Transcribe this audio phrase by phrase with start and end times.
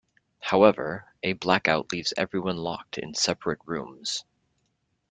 [0.39, 4.25] However, a blackout leaves everyone locked in separate rooms.